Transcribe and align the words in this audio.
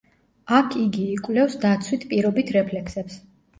აქ 0.59 0.77
იგი 0.83 1.05
იკვლევს 1.17 1.59
დაცვით 1.67 2.09
პირობით 2.15 2.53
რეფლექსებს. 2.59 3.23